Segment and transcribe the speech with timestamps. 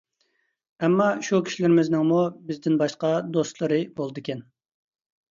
[0.85, 4.41] ئەمما شۇ كىشىلىرىمىزنىڭمۇ بىزدىن باشقا دوستلىرى بولىدىكەن.